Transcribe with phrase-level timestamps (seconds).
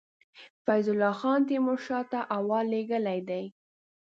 [0.65, 3.43] فیض الله خان تېمور شاه ته احوال لېږلی دی.